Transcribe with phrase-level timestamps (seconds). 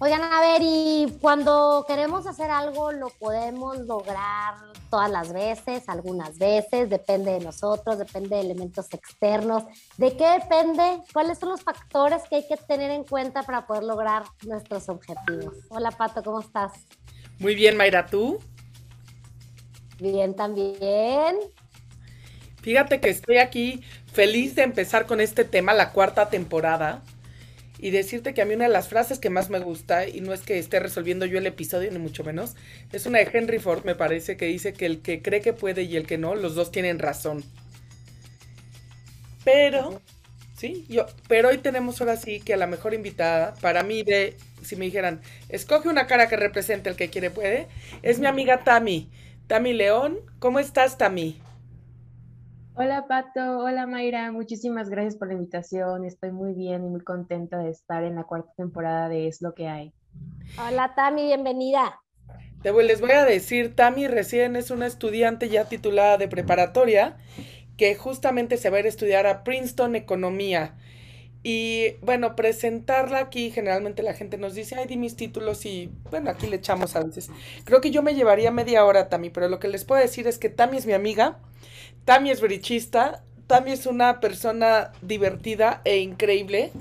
[0.00, 4.54] Oigan, a ver, y cuando queremos hacer algo, lo podemos lograr
[4.90, 9.64] todas las veces, algunas veces, depende de nosotros, depende de elementos externos.
[9.96, 11.02] ¿De qué depende?
[11.12, 15.54] ¿Cuáles son los factores que hay que tener en cuenta para poder lograr nuestros objetivos?
[15.68, 16.74] Hola, Pato, ¿cómo estás?
[17.40, 18.38] Muy bien, Mayra, ¿tú?
[19.98, 21.38] Bien, también.
[22.62, 27.02] Fíjate que estoy aquí feliz de empezar con este tema, la cuarta temporada
[27.78, 30.34] y decirte que a mí una de las frases que más me gusta, y no
[30.34, 32.56] es que esté resolviendo yo el episodio, ni mucho menos,
[32.92, 35.82] es una de Henry Ford, me parece, que dice que el que cree que puede
[35.82, 37.44] y el que no, los dos tienen razón.
[39.44, 40.02] Pero,
[40.56, 44.36] sí, yo, pero hoy tenemos ahora sí que a la mejor invitada, para mí, de,
[44.62, 47.68] si me dijeran, escoge una cara que represente el que quiere puede,
[48.02, 49.08] es mi amiga Tami.
[49.46, 51.40] Tami León, ¿cómo estás, Tami?
[52.80, 56.04] Hola Pato, hola Mayra, muchísimas gracias por la invitación.
[56.04, 59.52] Estoy muy bien y muy contenta de estar en la cuarta temporada de Es lo
[59.52, 59.92] que hay.
[60.64, 62.00] Hola Tami, bienvenida.
[62.62, 67.16] Les voy a decir, Tami recién es una estudiante ya titulada de preparatoria
[67.76, 70.76] que justamente se va a ir a estudiar a Princeton Economía.
[71.42, 76.30] Y bueno, presentarla aquí, generalmente la gente nos dice, ay, di mis títulos y bueno,
[76.30, 77.28] aquí le echamos a veces.
[77.64, 80.38] Creo que yo me llevaría media hora, Tami, pero lo que les puedo decir es
[80.38, 81.40] que Tami es mi amiga
[82.08, 86.72] Tami es brichista, Tami es una persona divertida e increíble,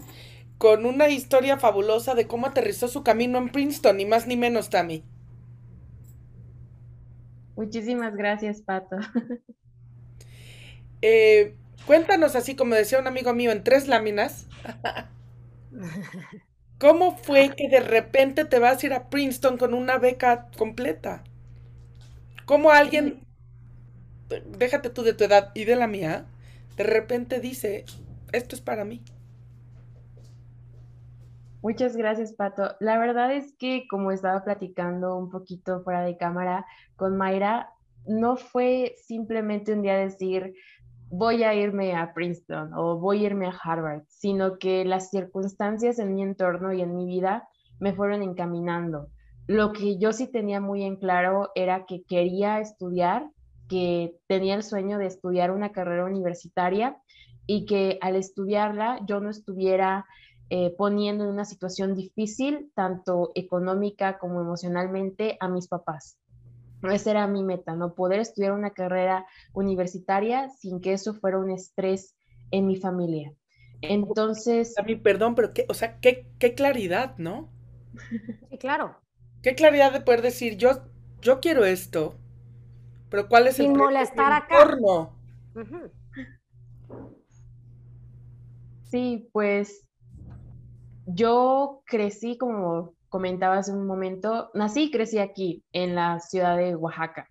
[0.58, 4.70] con una historia fabulosa de cómo aterrizó su camino en Princeton, ni más ni menos,
[4.70, 5.04] Tami.
[7.58, 8.96] Muchísimas gracias, Pato.
[11.02, 14.48] Eh, cuéntanos así, como decía un amigo mío, en tres láminas.
[16.80, 21.24] ¿Cómo fue que de repente te vas a ir a Princeton con una beca completa?
[22.46, 23.27] ¿Cómo alguien
[24.58, 26.26] déjate tú de tu edad y de la mía,
[26.76, 27.86] de repente dice,
[28.32, 29.02] esto es para mí.
[31.62, 32.76] Muchas gracias, Pato.
[32.80, 37.72] La verdad es que como estaba platicando un poquito fuera de cámara con Mayra,
[38.06, 40.54] no fue simplemente un día decir,
[41.10, 46.00] voy a irme a Princeton o voy a irme a Harvard, sino que las circunstancias
[46.00, 47.48] en mi entorno y en mi vida
[47.80, 49.10] me fueron encaminando.
[49.48, 53.30] Lo que yo sí tenía muy en claro era que quería estudiar
[53.68, 56.98] que tenía el sueño de estudiar una carrera universitaria
[57.46, 60.06] y que al estudiarla yo no estuviera
[60.50, 66.18] eh, poniendo en una situación difícil, tanto económica como emocionalmente, a mis papás.
[66.84, 71.50] Esa era mi meta, no poder estudiar una carrera universitaria sin que eso fuera un
[71.50, 72.16] estrés
[72.52, 73.34] en mi familia.
[73.82, 74.78] Entonces...
[74.78, 77.50] A mí, perdón, pero qué, o sea, qué, qué claridad, ¿no?
[78.50, 78.96] Sí, claro.
[79.42, 80.84] Qué claridad de poder decir, yo,
[81.22, 82.16] yo quiero esto,
[83.10, 85.10] pero ¿cuál es el molestar acá.
[88.84, 89.86] Sí, pues
[91.06, 96.76] yo crecí, como comentaba hace un momento, nací y crecí aquí, en la ciudad de
[96.76, 97.28] Oaxaca.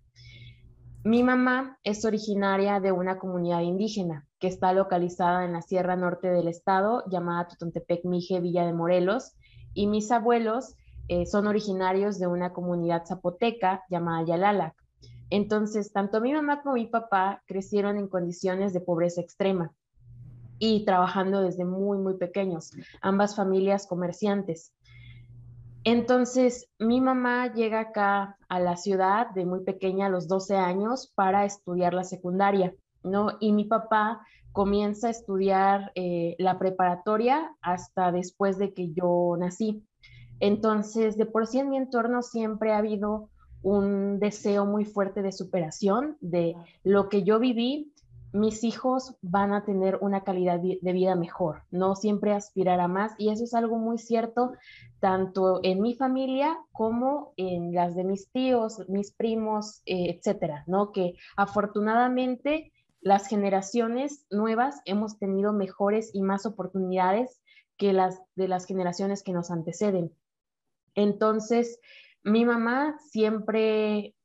[1.03, 6.29] Mi mamá es originaria de una comunidad indígena que está localizada en la sierra norte
[6.29, 9.33] del estado, llamada Totontepec Mije, Villa de Morelos,
[9.73, 10.75] y mis abuelos
[11.07, 14.75] eh, son originarios de una comunidad zapoteca llamada Yalalac.
[15.29, 19.73] Entonces, tanto mi mamá como mi papá crecieron en condiciones de pobreza extrema
[20.59, 22.71] y trabajando desde muy, muy pequeños,
[23.01, 24.73] ambas familias comerciantes.
[25.83, 31.11] Entonces, mi mamá llega acá a la ciudad de muy pequeña, a los 12 años,
[31.15, 32.73] para estudiar la secundaria,
[33.03, 33.37] ¿no?
[33.39, 34.21] Y mi papá
[34.51, 39.85] comienza a estudiar eh, la preparatoria hasta después de que yo nací.
[40.39, 43.29] Entonces, de por sí en mi entorno siempre ha habido
[43.61, 47.93] un deseo muy fuerte de superación, de lo que yo viví,
[48.33, 53.13] mis hijos van a tener una calidad de vida mejor, no siempre aspirar a más.
[53.17, 54.51] Y eso es algo muy cierto,
[54.99, 60.91] tanto en mi familia como en las de mis tíos, mis primos, eh, etcétera, ¿no?
[60.91, 67.41] Que afortunadamente las generaciones nuevas hemos tenido mejores y más oportunidades
[67.77, 70.11] que las de las generaciones que nos anteceden.
[70.95, 71.79] Entonces,
[72.23, 74.15] mi mamá siempre,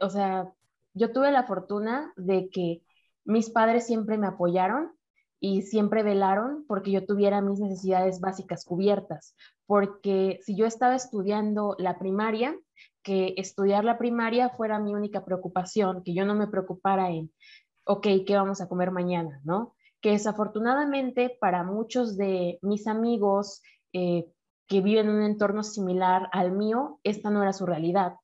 [0.00, 0.52] o sea,
[0.94, 2.82] yo tuve la fortuna de que
[3.24, 4.92] mis padres siempre me apoyaron
[5.40, 9.36] y siempre velaron porque yo tuviera mis necesidades básicas cubiertas,
[9.66, 12.56] porque si yo estaba estudiando la primaria,
[13.02, 17.32] que estudiar la primaria fuera mi única preocupación, que yo no me preocupara en,
[17.84, 19.40] ok, ¿qué vamos a comer mañana?
[19.44, 19.74] ¿No?
[20.00, 23.62] Que desafortunadamente para muchos de mis amigos,
[23.92, 24.26] eh,
[24.68, 28.14] que viven en un entorno similar al mío, esta no era su realidad.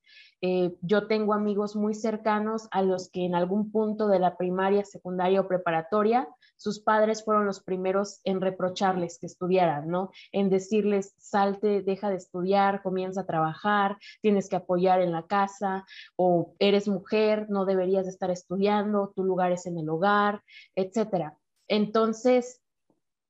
[0.47, 4.85] Eh, yo tengo amigos muy cercanos a los que en algún punto de la primaria,
[4.85, 10.11] secundaria o preparatoria, sus padres fueron los primeros en reprocharles que estudiaran, ¿no?
[10.33, 15.87] En decirles, salte, deja de estudiar, comienza a trabajar, tienes que apoyar en la casa,
[16.17, 20.43] o eres mujer, no deberías de estar estudiando, tu lugar es en el hogar,
[20.75, 21.39] etcétera.
[21.69, 22.61] Entonces,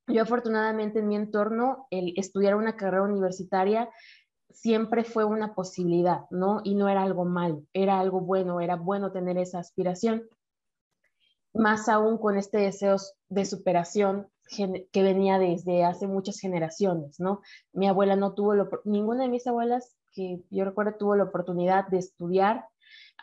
[0.07, 3.89] yo afortunadamente en mi entorno, el estudiar una carrera universitaria
[4.51, 6.61] siempre fue una posibilidad, ¿no?
[6.63, 10.23] Y no era algo malo, era algo bueno, era bueno tener esa aspiración.
[11.53, 12.97] Más aún con este deseo
[13.29, 17.41] de superación que venía desde hace muchas generaciones, ¿no?
[17.73, 18.53] Mi abuela no tuvo,
[18.83, 22.65] ninguna de mis abuelas que yo recuerdo tuvo la oportunidad de estudiar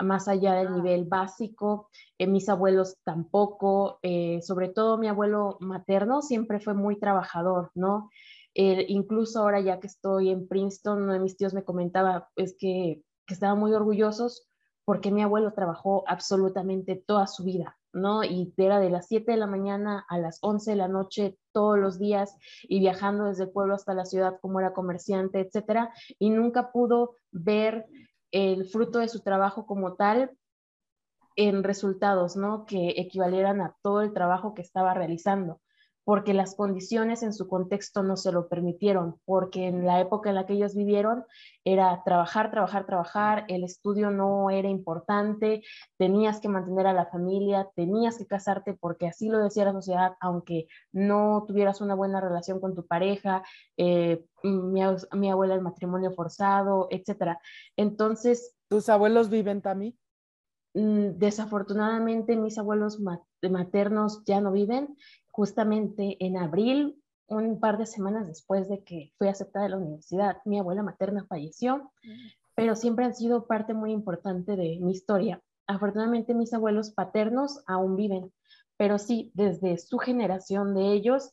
[0.00, 0.76] más allá del ah.
[0.76, 1.88] nivel básico,
[2.19, 8.10] eh, mis abuelos tampoco, eh, sobre todo mi abuelo materno siempre fue muy trabajador, ¿no?
[8.54, 13.02] incluso ahora ya que estoy en Princeton, uno de mis tíos me comentaba es que,
[13.26, 14.46] que estaban muy orgullosos
[14.84, 18.24] porque mi abuelo trabajó absolutamente toda su vida, ¿no?
[18.24, 21.78] Y era de las 7 de la mañana a las 11 de la noche todos
[21.78, 26.30] los días y viajando desde el pueblo hasta la ciudad como era comerciante, etcétera, y
[26.30, 27.86] nunca pudo ver
[28.32, 30.37] el fruto de su trabajo como tal
[31.37, 32.67] en resultados, ¿no?
[32.67, 35.62] Que equivalieran a todo el trabajo que estaba realizando
[36.04, 40.37] porque las condiciones en su contexto no se lo permitieron, porque en la época en
[40.37, 41.25] la que ellos vivieron
[41.64, 45.62] era trabajar, trabajar, trabajar, el estudio no era importante,
[45.99, 50.16] tenías que mantener a la familia, tenías que casarte porque así lo decía la sociedad,
[50.20, 53.44] aunque no tuvieras una buena relación con tu pareja,
[53.76, 57.38] eh, mi, abuela el matrimonio forzado, etc.
[57.76, 58.56] Entonces...
[58.69, 59.96] ¿Tus abuelos viven también?
[60.75, 62.98] Mm, desafortunadamente mis abuelos
[63.43, 64.96] maternos ya no viven
[65.32, 70.37] justamente en abril, un par de semanas después de que fui aceptada en la universidad,
[70.44, 71.90] mi abuela materna falleció,
[72.55, 75.40] pero siempre han sido parte muy importante de mi historia.
[75.67, 78.32] Afortunadamente mis abuelos paternos aún viven,
[78.76, 81.32] pero sí, desde su generación de ellos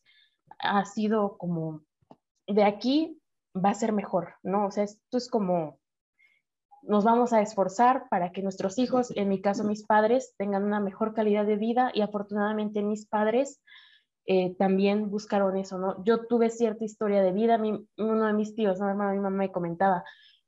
[0.60, 1.82] ha sido como,
[2.48, 3.22] de aquí
[3.54, 4.68] va a ser mejor, ¿no?
[4.68, 5.80] O sea, esto es como,
[6.84, 10.80] nos vamos a esforzar para que nuestros hijos, en mi caso mis padres, tengan una
[10.80, 13.62] mejor calidad de vida y afortunadamente mis padres
[14.26, 16.04] eh, también buscaron eso, ¿no?
[16.04, 17.60] Yo tuve cierta historia de vida,
[17.98, 18.90] uno de mis tíos, ¿no?
[18.90, 20.04] hermano, mi mamá me comentaba,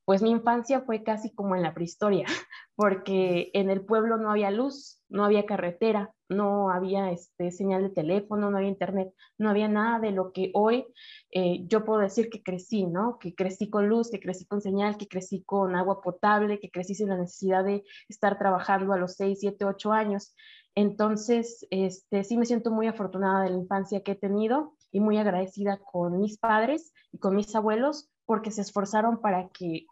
[0.06, 2.26] pues mi infancia fue casi como en la prehistoria,
[2.76, 7.90] porque en el pueblo no había luz, no había carretera, no había este, señal de
[7.90, 10.86] teléfono, no había internet, no había nada de lo que hoy
[11.32, 13.20] eh, yo puedo decir que crecí, ¿no?
[13.20, 16.96] Que crecí con luz, que crecí con señal, que crecí con agua potable, que crecí
[16.96, 20.34] sin la necesidad de estar trabajando a los 6, 7, 8 años.
[20.76, 25.18] Entonces, este, sí me siento muy afortunada de la infancia que he tenido y muy
[25.18, 29.86] agradecida con mis padres y con mis abuelos porque se esforzaron para que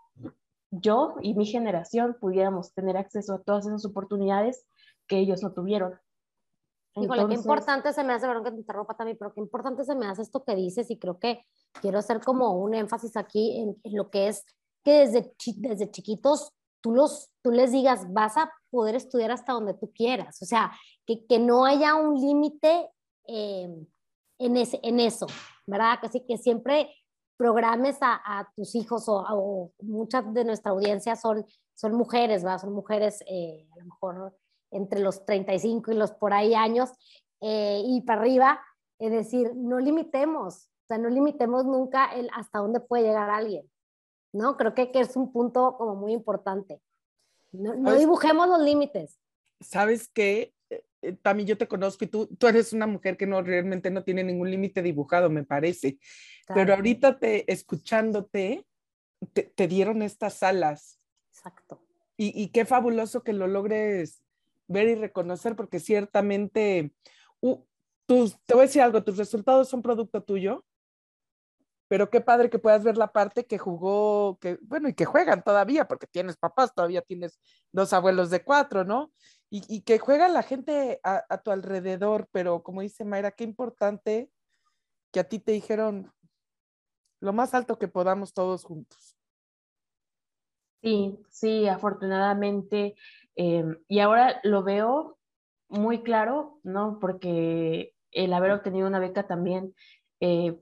[0.71, 4.65] yo y mi generación pudiéramos tener acceso a todas esas oportunidades
[5.07, 5.99] que ellos no tuvieron.
[6.95, 9.95] Híjole, qué importante se me hace, perdón que te interrumpa también, pero qué importante se
[9.95, 11.45] me hace esto que dices y creo que
[11.81, 14.45] quiero hacer como un énfasis aquí en, en lo que es
[14.83, 19.74] que desde, desde chiquitos tú, los, tú les digas, vas a poder estudiar hasta donde
[19.74, 20.71] tú quieras, o sea,
[21.06, 22.89] que, que no haya un límite
[23.27, 23.68] eh,
[24.39, 25.27] en, ese, en eso,
[25.66, 26.00] ¿verdad?
[26.01, 26.89] Así que siempre
[27.38, 32.60] programes a, a tus hijos o, o, muchas de nuestra audiencia son, son mujeres, ¿verdad?
[32.60, 34.38] Son mujeres eh, a lo mejor
[34.71, 36.92] entre los 35 y los por ahí años
[37.42, 38.60] eh, y para arriba,
[39.00, 43.69] es decir, no limitemos, o sea, no limitemos nunca el hasta dónde puede llegar alguien.
[44.33, 44.57] ¿no?
[44.57, 46.81] Creo que, que es un punto como muy importante.
[47.51, 49.19] No, dibujemos los límites.
[49.59, 50.53] ¿Sabes qué?
[50.69, 53.89] Eh, eh, también yo te conozco y tú, tú eres una mujer que no realmente
[53.89, 55.99] no tiene ningún límite dibujado, me parece.
[56.47, 58.65] Pero ahorita te, escuchándote,
[59.33, 60.99] te, dieron estas alas.
[61.31, 61.83] Exacto.
[62.18, 64.23] Y, y, qué fabuloso que lo logres
[64.68, 66.91] ver y reconocer, porque ciertamente,
[67.41, 67.63] uh,
[68.06, 70.65] tus, te voy a decir algo, tus resultados son producto tuyo,
[71.89, 75.43] pero qué padre que puedas ver la parte que jugó, que bueno, y que juegan
[75.43, 77.39] todavía, porque tienes papás, todavía tienes
[77.71, 79.11] dos abuelos de cuatro, ¿no?
[79.51, 84.29] Y, que juega la gente a, tu alrededor, pero como dice Mayra, qué importante
[85.11, 86.13] que a ti te dijeron
[87.19, 89.17] lo más alto que podamos todos juntos.
[90.83, 92.95] Sí, sí, afortunadamente.
[93.35, 95.17] Eh, y ahora lo veo
[95.67, 96.99] muy claro, ¿no?
[97.01, 99.73] Porque el haber obtenido una beca también
[100.19, 100.59] eh,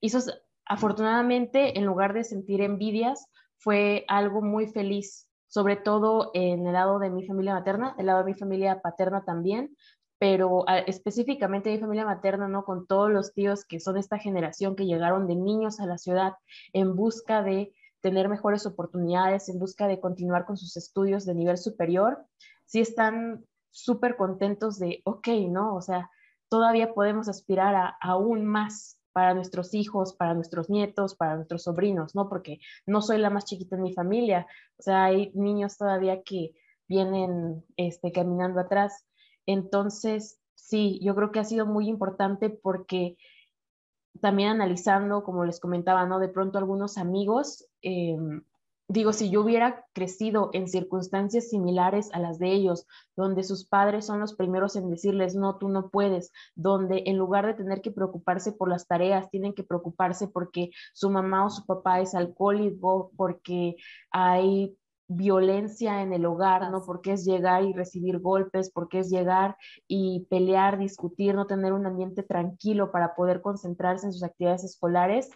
[0.00, 0.18] hizo,
[0.64, 3.26] afortunadamente, en lugar de sentir envidias,
[3.58, 8.20] fue algo muy feliz, sobre todo en el lado de mi familia materna, el lado
[8.20, 9.76] de mi familia paterna también,
[10.18, 12.64] pero ah, específicamente mi familia materna, ¿no?
[12.64, 16.34] Con todos los tíos que son esta generación que llegaron de niños a la ciudad
[16.72, 21.58] en busca de tener mejores oportunidades, en busca de continuar con sus estudios de nivel
[21.58, 22.24] superior,
[22.66, 25.74] sí están súper contentos de, ok, ¿no?
[25.74, 26.10] O sea,
[26.48, 32.14] todavía podemos aspirar a aún más para nuestros hijos, para nuestros nietos, para nuestros sobrinos,
[32.14, 32.28] ¿no?
[32.28, 34.46] Porque no soy la más chiquita en mi familia,
[34.78, 36.52] o sea, hay niños todavía que
[36.88, 39.06] vienen este, caminando atrás.
[39.46, 43.16] Entonces, sí, yo creo que ha sido muy importante porque
[44.20, 46.18] también analizando, como les comentaba, ¿no?
[46.18, 48.42] De pronto algunos amigos, em,
[48.90, 54.04] digo, si yo hubiera crecido en circunstancias similares a las de ellos, donde sus padres
[54.06, 57.92] son los primeros en decirles, no, tú no puedes, donde en lugar de tener que
[57.92, 63.12] preocuparse por las tareas, tienen que preocuparse porque su mamá o su papá es alcohólico,
[63.16, 63.76] porque
[64.10, 66.82] hay violencia en el hogar, ¿no?
[66.84, 69.56] Porque es llegar y recibir golpes, porque es llegar
[69.86, 75.30] y pelear, discutir, no tener un ambiente tranquilo para poder concentrarse en sus actividades escolares,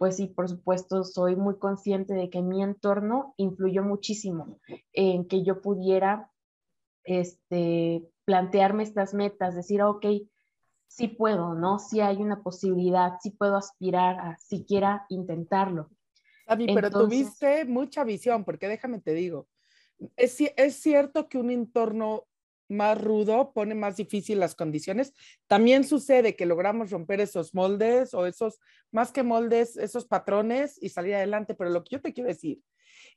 [0.00, 4.58] pues sí, por supuesto, soy muy consciente de que mi entorno influyó muchísimo
[4.94, 6.32] en que yo pudiera
[7.04, 10.06] este, plantearme estas metas, decir, ok,
[10.86, 11.78] sí puedo, ¿no?
[11.78, 15.90] Sí hay una posibilidad, sí puedo aspirar a siquiera intentarlo.
[16.46, 19.48] Ami, pero tuviste mucha visión, porque déjame te digo,
[20.16, 22.24] es, es cierto que un entorno
[22.70, 25.12] más rudo pone más difícil las condiciones.
[25.46, 28.60] También sucede que logramos romper esos moldes o esos,
[28.90, 31.54] más que moldes, esos patrones y salir adelante.
[31.54, 32.62] Pero lo que yo te quiero decir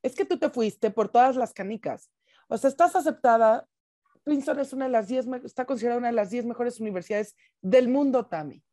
[0.01, 2.11] es que tú te fuiste por todas las canicas.
[2.47, 3.67] O sea, estás aceptada.
[4.23, 7.89] Princeton es una de las 10, está considerada una de las 10 mejores universidades del
[7.89, 8.63] mundo, Tami.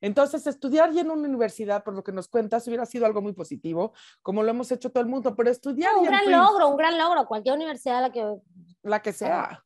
[0.00, 3.32] Entonces, estudiar ya en una universidad, por lo que nos cuentas, hubiera sido algo muy
[3.32, 5.94] positivo, como lo hemos hecho todo el mundo, pero estudiar...
[5.96, 8.36] un gran logro, un gran logro, cualquier universidad la que...
[8.82, 9.62] La que sea.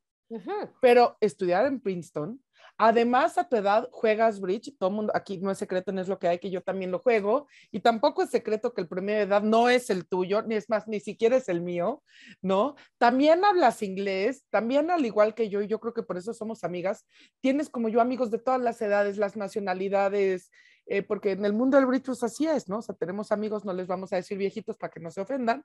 [0.80, 2.40] Pero estudiar en Princeton
[2.76, 6.18] Además, a tu edad juegas bridge, todo mundo, aquí no es secreto, no es lo
[6.18, 9.22] que hay, que yo también lo juego, y tampoco es secreto que el premio de
[9.22, 12.02] edad no es el tuyo, ni es más, ni siquiera es el mío,
[12.42, 12.74] ¿no?
[12.98, 16.64] También hablas inglés, también al igual que yo, y yo creo que por eso somos
[16.64, 17.06] amigas,
[17.40, 20.50] tienes como yo amigos de todas las edades, las nacionalidades,
[20.86, 22.78] eh, porque en el mundo del bridge pues así es, ¿no?
[22.78, 25.64] O sea, tenemos amigos, no les vamos a decir viejitos para que no se ofendan,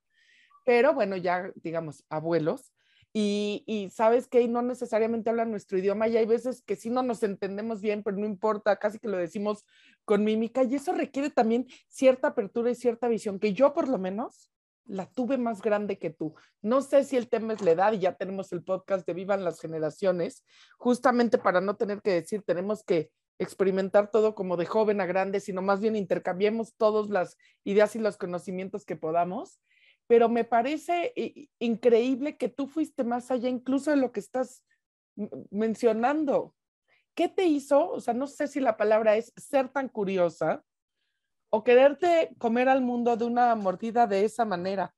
[0.64, 2.72] pero bueno, ya digamos, abuelos.
[3.12, 7.24] Y, sabes que no necesariamente hablan nuestro idioma y hay veces que sí no nos
[7.24, 9.66] entendemos bien, pero no importa, casi que lo decimos
[10.06, 13.98] con mímica y eso requiere también cierta apertura y cierta visión que yo por lo
[13.98, 14.52] menos
[14.86, 16.36] la tuve más grande que tú.
[16.62, 19.44] No sé si el tema es la edad y ya tenemos el podcast de Vivan
[19.44, 20.44] las generaciones,
[20.78, 25.40] justamente para no tener que decir tenemos que experimentar todo como de joven a grande,
[25.40, 29.60] sino más bien intercambiemos todas las ideas y los conocimientos que podamos
[30.10, 31.14] pero me parece
[31.60, 34.66] increíble que tú fuiste más allá incluso de lo que estás
[35.52, 36.56] mencionando.
[37.14, 37.92] ¿Qué te hizo?
[37.92, 40.64] O sea, no sé si la palabra es ser tan curiosa
[41.52, 44.96] o quererte comer al mundo de una mordida de esa manera.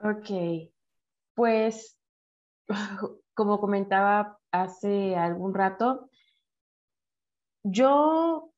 [0.00, 0.72] Ok,
[1.34, 1.96] pues
[3.34, 6.10] como comentaba hace algún rato,
[7.62, 8.51] yo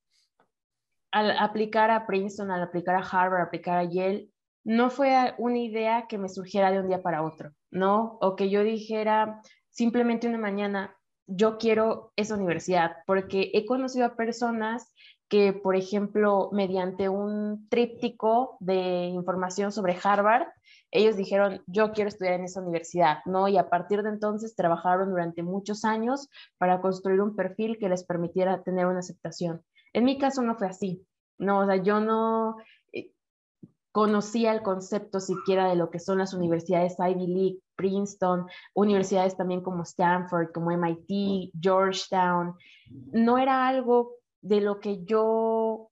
[1.15, 4.27] al aplicar a Princeton, al aplicar a Harvard, aplicar a Yale,
[4.65, 8.17] no fue una idea que me surgiera de un día para otro, ¿no?
[8.19, 10.93] O que yo dijera simplemente una mañana,
[11.25, 14.93] yo quiero esa universidad, porque he conocido a personas
[15.29, 20.47] que, por ejemplo, mediante un tríptico de información sobre Harvard,
[20.91, 23.47] ellos dijeron, yo quiero estudiar en esa universidad, ¿no?
[23.47, 28.03] Y a partir de entonces trabajaron durante muchos años para construir un perfil que les
[28.03, 29.63] permitiera tener una aceptación.
[29.95, 32.57] En mi caso no fue así, no, o sea, yo no
[32.91, 33.13] eh,
[33.93, 39.61] conocía el concepto siquiera de lo que son las universidades Ivy League, Princeton, universidades también
[39.61, 42.55] como Stanford, como MIT, Georgetown.
[43.13, 45.91] No era algo de lo que yo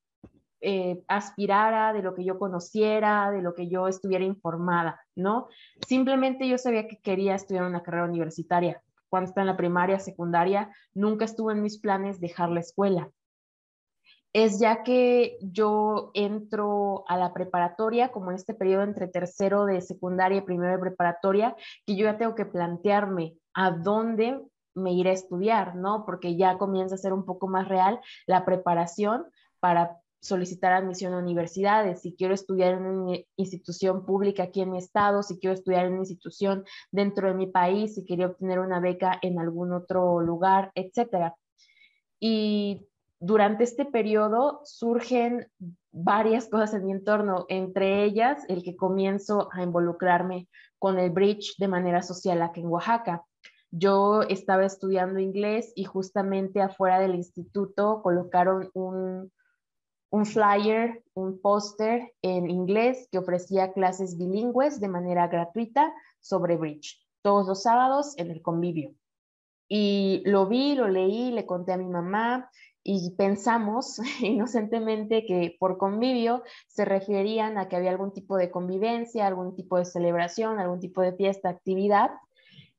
[0.60, 5.48] eh, aspirara, de lo que yo conociera, de lo que yo estuviera informada, ¿no?
[5.88, 8.84] Simplemente yo sabía que quería estudiar una carrera universitaria.
[9.08, 13.10] Cuando estaba en la primaria, secundaria, nunca estuvo en mis planes dejar la escuela
[14.34, 19.80] es ya que yo entro a la preparatoria, como en este periodo entre tercero de
[19.82, 24.42] secundaria y primero de preparatoria, que yo ya tengo que plantearme a dónde
[24.74, 26.04] me iré a estudiar, ¿no?
[26.06, 29.26] Porque ya comienza a ser un poco más real la preparación
[29.60, 34.78] para solicitar admisión a universidades, si quiero estudiar en una institución pública aquí en mi
[34.78, 38.80] estado, si quiero estudiar en una institución dentro de mi país, si quiero obtener una
[38.80, 41.36] beca en algún otro lugar, etcétera.
[42.22, 42.88] Y
[43.24, 45.48] durante este periodo surgen
[45.94, 51.56] varias cosas en mi entorno, entre ellas el que comienzo a involucrarme con el bridge
[51.58, 53.24] de manera social aquí en Oaxaca.
[53.72, 59.32] Yo estaba estudiando inglés y justamente afuera del instituto colocaron un,
[60.10, 67.02] un flyer, un póster en inglés que ofrecía clases bilingües de manera gratuita sobre bridge,
[67.22, 68.94] todos los sábados en el convivio.
[69.70, 72.50] Y lo vi, lo leí, le conté a mi mamá
[72.84, 79.26] y pensamos inocentemente que por convivio se referían a que había algún tipo de convivencia,
[79.26, 82.12] algún tipo de celebración, algún tipo de fiesta, actividad.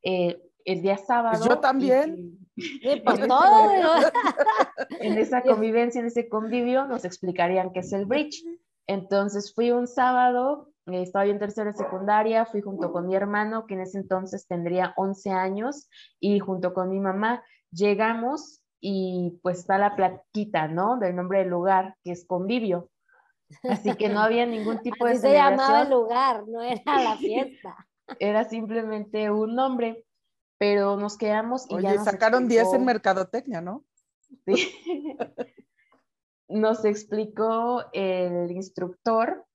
[0.02, 1.44] Eh, el día sábado.
[1.46, 2.38] Yo también.
[3.04, 3.70] por todo.
[5.00, 8.42] en esa convivencia, en ese convivio, nos explicarían qué es el bridge.
[8.86, 13.66] Entonces fui un sábado, eh, estaba yo en tercera secundaria, fui junto con mi hermano,
[13.66, 15.88] que en ese entonces tendría 11 años,
[16.20, 20.98] y junto con mi mamá llegamos y pues está la plaquita, ¿no?
[20.98, 22.90] Del nombre del lugar, que es convivio.
[23.62, 27.88] Así que no había ningún tipo de se llamaba el lugar, no era la fiesta.
[28.18, 30.04] Era simplemente un nombre,
[30.58, 33.84] pero nos quedamos y Oye, ya sacaron 10 en mercadotecnia, ¿no?
[34.46, 35.16] Sí.
[36.48, 39.46] nos explicó el instructor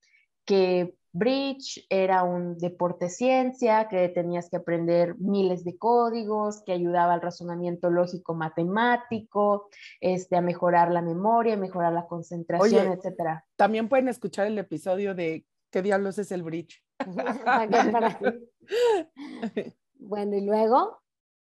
[0.45, 7.13] que Bridge era un deporte ciencia, que tenías que aprender miles de códigos, que ayudaba
[7.13, 12.97] al razonamiento lógico matemático, este, a mejorar la memoria, mejorar la concentración, etc.
[12.97, 13.45] etcétera.
[13.55, 16.83] También pueden escuchar el episodio de ¿Qué diablos es el Bridge?
[19.99, 21.01] bueno, y luego,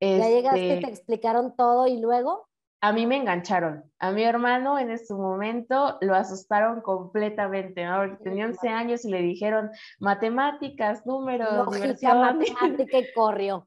[0.01, 2.49] ya llegaste, te este explicaron todo y luego
[2.85, 3.83] a mí me engancharon.
[3.99, 8.19] A mi hermano en ese momento lo asustaron completamente, ¿no?
[8.19, 13.67] tenía 11 años y le dijeron matemáticas, números, Lógica, matemática y corrió.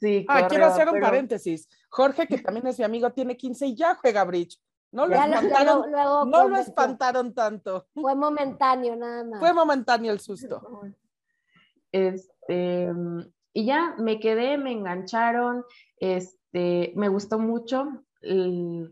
[0.00, 1.68] Sí, ah, quiero hacer un paréntesis.
[1.90, 4.60] Jorge, que también es mi amigo, tiene 15 y ya juega bridge.
[4.90, 5.92] No lo, espantaron,
[6.28, 7.86] no lo espantaron tanto.
[7.94, 9.38] Fue momentáneo nada más.
[9.38, 10.82] Fue momentáneo el susto.
[11.92, 12.92] Este,
[13.52, 15.64] y ya me quedé, me engancharon,
[16.00, 18.02] este, me gustó mucho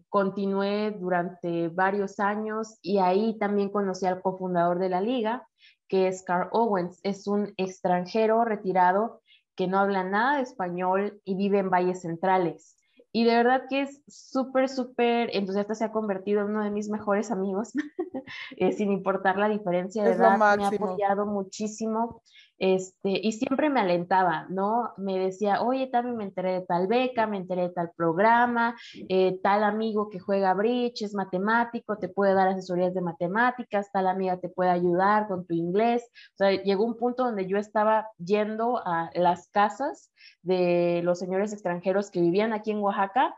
[0.08, 5.46] continué durante varios años y ahí también conocí al cofundador de la liga,
[5.88, 7.00] que es Carl Owens.
[7.02, 9.20] Es un extranjero retirado
[9.54, 12.76] que no habla nada de español y vive en valles centrales.
[13.16, 16.88] Y de verdad que es súper, súper entusiasta, se ha convertido en uno de mis
[16.88, 17.72] mejores amigos,
[18.56, 22.22] eh, sin importar la diferencia de edad, me ha apoyado muchísimo
[22.58, 24.92] este, y siempre me alentaba, ¿no?
[24.96, 28.76] Me decía, oye, también me enteré de tal beca, me enteré de tal programa,
[29.08, 34.06] eh, tal amigo que juega bridge, es matemático, te puede dar asesorías de matemáticas, tal
[34.06, 36.04] amiga te puede ayudar con tu inglés.
[36.34, 40.12] O sea, llegó un punto donde yo estaba yendo a las casas
[40.42, 43.34] de los señores extranjeros que vivían aquí en Oaxaca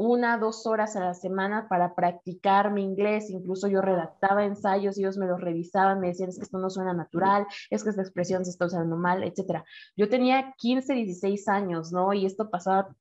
[0.00, 3.28] una, dos horas a la semana para practicar mi inglés.
[3.28, 6.94] Incluso yo redactaba ensayos, ellos me los revisaban, me decían, es que esto no suena
[6.94, 9.62] natural, es que esta expresión se está usando mal, etc.
[9.98, 12.14] Yo tenía 15, 16 años, ¿no?
[12.14, 12.96] Y esto pasaba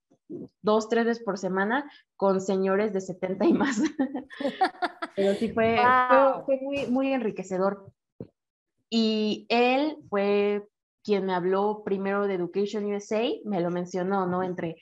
[0.61, 3.81] dos, tres veces por semana con señores de 70 y más.
[5.15, 5.77] Pero sí fue,
[6.45, 7.93] fue, muy, muy enriquecedor.
[8.89, 10.67] Y él fue
[11.01, 14.43] quien me habló primero de Education USA, me lo mencionó, ¿no?
[14.43, 14.75] Entre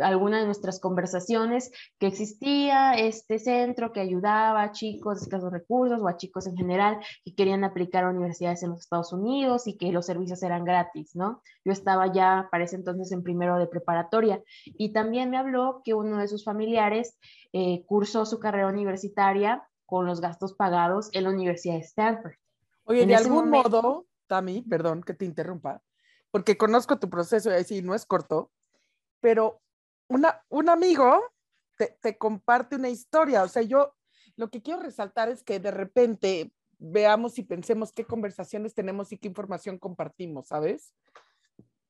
[0.00, 6.00] alguna de nuestras conversaciones que existía este centro que ayudaba a chicos de escasos recursos
[6.00, 9.76] o a chicos en general que querían aplicar a universidades en los Estados Unidos y
[9.76, 11.42] que los servicios eran gratis, ¿no?
[11.64, 15.94] Yo estaba ya para ese entonces en primero de preparatoria y también me habló que
[15.94, 17.18] uno de sus familiares
[17.52, 22.32] eh, cursó su carrera universitaria con los gastos pagados en la Universidad de Stanford.
[22.84, 25.82] Oye, de algún modo, Tami, perdón que te interrumpa,
[26.30, 28.50] porque conozco tu proceso y así no es corto,
[29.20, 29.60] pero
[30.48, 31.22] un amigo
[32.00, 33.42] te, comparte una historia.
[33.42, 33.94] O sea, yo
[34.36, 39.18] lo que quiero resaltar es que de repente veamos y pensemos qué conversaciones tenemos y
[39.18, 40.94] qué información compartimos, ¿sabes?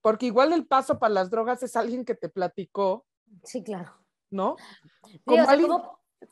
[0.00, 3.06] Porque igual el paso para las drogas es alguien que te platicó.
[3.44, 3.92] Sí, claro.
[4.30, 4.56] ¿No?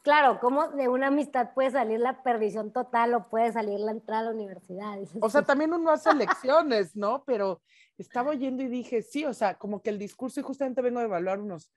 [0.02, 4.22] claro, como de una amistad puede salir la perdición total o puede salir la entrada
[4.22, 4.98] a la universidad.
[5.22, 7.24] O sea, también uno hace lecciones, ¿no?
[7.24, 7.60] Pero
[7.98, 11.04] estaba oyendo y dije, sí, o sea, como que el discurso, y justamente vengo a
[11.04, 11.70] evaluar unos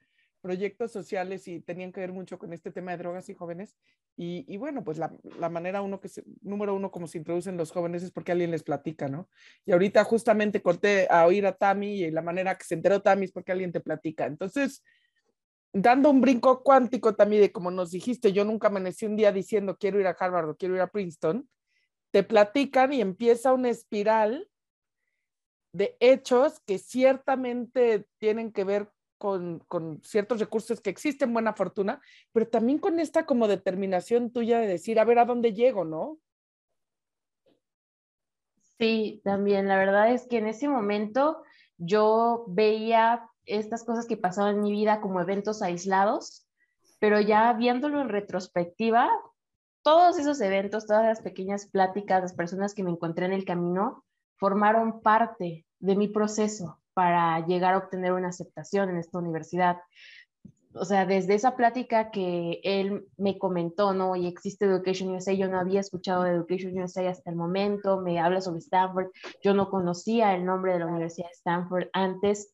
[0.43, 3.77] proyectos sociales y tenían que ver mucho con este tema de drogas y jóvenes.
[4.17, 8.03] Y, bueno, pues la, manera uno que se, número uno como se introducen los jóvenes
[8.03, 9.29] es porque alguien les platica, ¿no?
[9.65, 13.25] Y ahorita justamente corté a oír a Tami y la manera que se enteró Tami
[13.25, 14.25] es porque alguien te platica.
[14.25, 14.83] Entonces,
[15.71, 19.77] dando un brinco cuántico también de como nos dijiste, yo nunca amanecí un día diciendo
[19.79, 21.49] quiero ir a Harvard o quiero ir a Princeton,
[22.11, 24.49] te platican y empieza una espiral
[25.73, 28.92] de hechos que ciertamente tienen que ver
[29.23, 32.01] con, ciertos recursos que existen, buena fortuna,
[32.33, 36.17] pero también con esta como determinación tuya de decir, a ver a dónde llego, ¿no?
[38.77, 41.41] Sí, también, la verdad es que en ese momento
[41.77, 46.45] yo veía estas cosas que pasaban en mi vida como eventos aislados,
[46.99, 49.09] pero ya viéndolo en retrospectiva,
[49.83, 54.03] todos esos eventos, todas las pequeñas pláticas, las personas que me encontré en el camino,
[54.35, 59.77] formaron parte de mi proceso para llegar a obtener una aceptación en esta universidad.
[60.75, 64.15] O sea, desde esa plática que él me comentó, ¿no?
[64.15, 68.19] Y existe Education USA, yo no había escuchado de Education USA hasta el momento, me
[68.19, 69.11] habla sobre Stanford,
[69.43, 72.53] yo no conocía el nombre de la Universidad de Stanford antes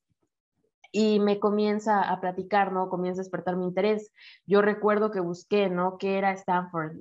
[0.92, 2.90] y me comienza a platicar, ¿no?
[2.90, 4.12] Comienza a despertar mi interés.
[4.46, 5.98] Yo recuerdo que busqué, ¿no?
[5.98, 6.98] ¿Qué era Stanford?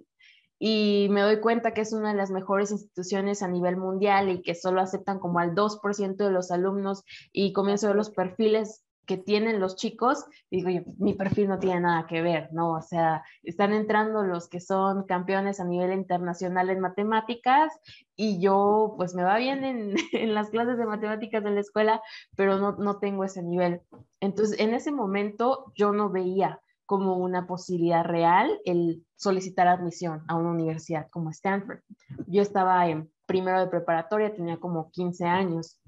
[0.59, 4.43] Y me doy cuenta que es una de las mejores instituciones a nivel mundial y
[4.43, 8.85] que solo aceptan como al 2% de los alumnos y comienzo a ver los perfiles
[9.09, 12.75] que tienen los chicos, digo yo, mi perfil no tiene nada que ver, ¿no?
[12.75, 17.73] O sea, están entrando los que son campeones a nivel internacional en matemáticas
[18.15, 22.03] y yo pues me va bien en, en las clases de matemáticas de la escuela,
[22.37, 23.81] pero no, no tengo ese nivel.
[24.21, 30.37] Entonces, en ese momento yo no veía como una posibilidad real el solicitar admisión a
[30.37, 31.81] una universidad como Stanford.
[32.27, 35.79] Yo estaba en primero de preparatoria, tenía como 15 años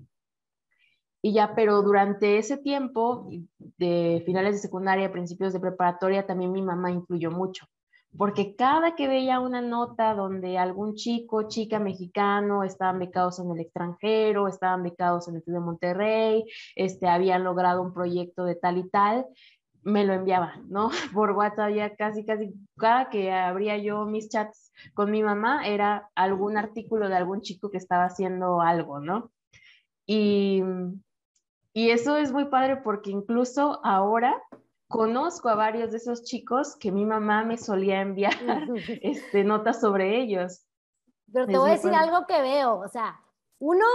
[1.22, 3.30] y ya, pero durante ese tiempo,
[3.78, 7.66] de finales de secundaria, principios de preparatoria, también mi mamá influyó mucho,
[8.16, 13.60] porque cada que veía una nota donde algún chico, chica mexicano estaban becados en el
[13.60, 18.88] extranjero, estaban becados en el de Monterrey, este, habían logrado un proyecto de tal y
[18.88, 19.26] tal,
[19.82, 20.90] me lo enviaba, ¿no?
[21.14, 26.10] Por WhatsApp ya casi, casi, cada que abría yo mis chats con mi mamá era
[26.14, 29.30] algún artículo de algún chico que estaba haciendo algo, ¿no?
[30.06, 30.62] Y
[31.72, 34.42] y eso es muy padre porque incluso ahora
[34.88, 38.34] conozco a varios de esos chicos que mi mamá me solía enviar
[39.02, 40.66] este, notas sobre ellos.
[41.32, 43.20] Pero te voy a decir algo que veo, o sea,
[43.60, 43.86] uno,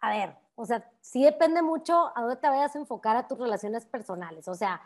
[0.00, 3.38] a ver, o sea, sí depende mucho a dónde te vayas a enfocar a tus
[3.38, 4.80] relaciones personales, o sea,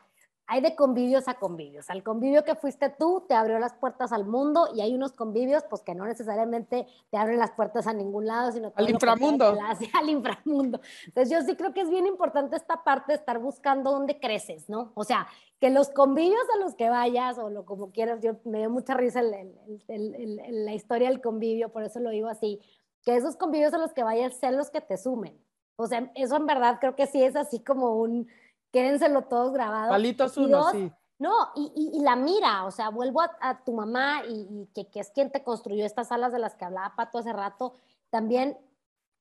[0.51, 1.91] hay de convivios a convivios.
[1.91, 5.63] Al convivio que fuiste tú te abrió las puertas al mundo y hay unos convivios
[5.71, 9.57] pues que no necesariamente te abren las puertas a ningún lado, sino al inframundo.
[9.95, 10.81] al inframundo.
[11.07, 14.69] Entonces yo sí creo que es bien importante esta parte de estar buscando dónde creces,
[14.69, 14.91] ¿no?
[14.95, 15.29] O sea,
[15.61, 18.95] que los convivios a los que vayas o lo como quieras, yo me dio mucha
[18.95, 22.59] risa la historia del convivio, por eso lo digo así,
[23.05, 25.41] que esos convivios a los que vayas sean los que te sumen.
[25.77, 28.29] O sea, eso en verdad creo que sí es así como un
[28.73, 29.91] quédenselo todos grabados.
[29.91, 30.93] Palitos uno, sí.
[31.19, 35.11] No, y, y, la mira, o sea, vuelvo a, tu mamá y, que, que, es
[35.11, 37.75] quien te construyó estas salas de las que hablaba Pato hace rato,
[38.09, 38.57] también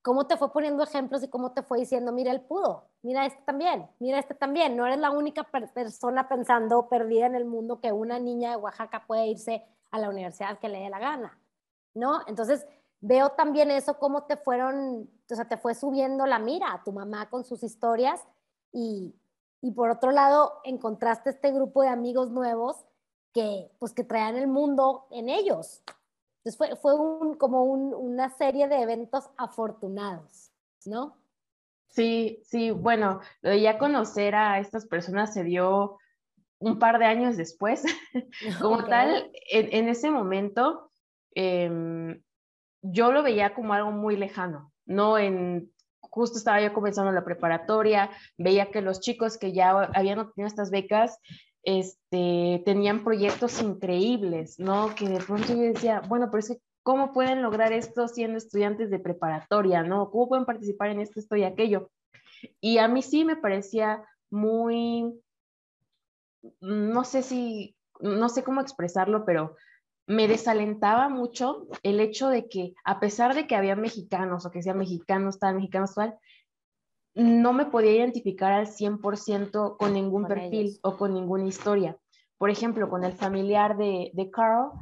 [0.00, 3.42] cómo te fue poniendo ejemplos y cómo te fue diciendo, mira, él pudo, mira este
[3.42, 7.92] también, mira este también, no eres la única persona pensando perdida en el mundo que
[7.92, 11.38] una niña de Oaxaca puede irse a la universidad que le dé la gana,
[11.92, 12.20] ¿no?
[12.26, 12.66] Entonces,
[13.00, 16.92] veo también eso, cómo te fueron, o sea, te fue subiendo la mira a tu
[16.92, 18.26] mamá con sus historias
[18.72, 19.14] y,
[19.62, 22.84] y por otro lado encontraste este grupo de amigos nuevos
[23.32, 25.82] que pues que traían el mundo en ellos.
[26.38, 30.52] Entonces fue, fue un, como una serie de eventos afortunados,
[30.86, 31.16] ¿no?
[31.88, 35.98] Sí, sí, bueno, lo de ya conocer a estas personas se dio
[36.58, 37.84] un par de años después.
[38.60, 40.90] como tal, en, ese momento
[41.34, 42.22] em,
[42.80, 45.70] yo lo veía como algo muy lejano, no en
[46.10, 50.70] justo estaba yo comenzando la preparatoria, veía que los chicos que ya habían obtenido estas
[50.70, 51.18] becas,
[51.62, 54.94] este, tenían proyectos increíbles, ¿no?
[54.94, 58.90] Que de pronto yo decía, bueno, pero es que, ¿cómo pueden lograr esto siendo estudiantes
[58.90, 60.10] de preparatoria, ¿no?
[60.10, 61.90] ¿Cómo pueden participar en esto, esto y aquello?
[62.60, 65.12] Y a mí sí me parecía muy,
[66.60, 69.56] no sé si, no sé cómo expresarlo, pero
[70.10, 74.60] me desalentaba mucho el hecho de que a pesar de que había mexicanos o que
[74.60, 76.18] sean mexicanos tal, mexicanos tal,
[77.14, 81.96] no me podía identificar al 100% con ningún perfil o con ninguna historia.
[82.38, 84.72] Por ejemplo, con el familiar de, de Carl,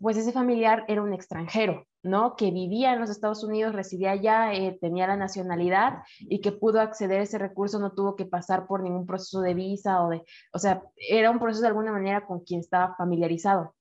[0.00, 2.34] pues ese familiar era un extranjero, ¿no?
[2.34, 6.80] Que vivía en los Estados Unidos, residía allá, eh, tenía la nacionalidad y que pudo
[6.80, 10.24] acceder a ese recurso, no tuvo que pasar por ningún proceso de visa o de,
[10.52, 13.76] o sea, era un proceso de alguna manera con quien estaba familiarizado.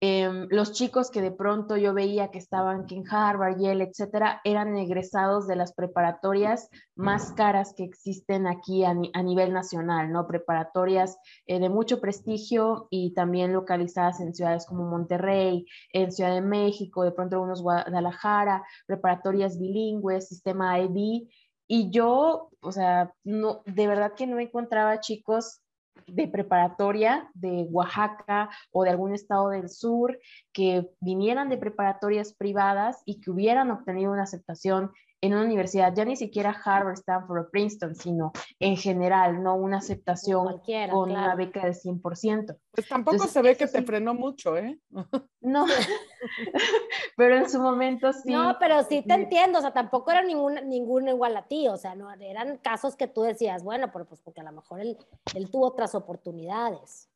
[0.00, 4.76] Em, los chicos que de pronto yo veía que estaban en Harvard, Yale, etcétera, eran
[4.76, 10.28] egresados de las preparatorias más caras que existen aquí a, nivel nacional, ¿no?
[10.28, 16.42] Preparatorias eh, de mucho prestigio y también localizadas en ciudades como Monterrey, en Ciudad de
[16.42, 21.28] México, de pronto algunos Guadalajara, preparatorias bilingües, sistema IB.
[21.66, 25.60] Y yo, o sea, no, de verdad que no encontraba chicos
[26.06, 30.18] de preparatoria de Oaxaca o de algún estado del sur
[30.52, 36.04] que vinieran de preparatorias privadas y que hubieran obtenido una aceptación en una universidad, ya
[36.04, 41.64] ni siquiera Harvard, Stanford o Princeton, sino en general, no una aceptación con una beca
[41.64, 42.56] de 100%.
[42.70, 44.78] Pues tampoco se ve que te frenó mucho, ¿eh?
[45.40, 45.66] No,
[47.16, 48.32] pero en su momento sí.
[48.32, 51.76] No, pero sí te entiendo, o sea, tampoco era ningún, ningún igual a ti, o
[51.76, 54.96] sea, no, eran casos que tú decías, bueno, pero pues porque a lo mejor él,
[55.34, 57.10] él tuvo otras oportunidades.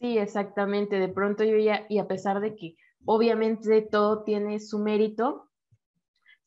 [0.00, 4.80] Sí, exactamente, de pronto yo ya, y a pesar de que obviamente todo tiene su
[4.80, 5.48] mérito,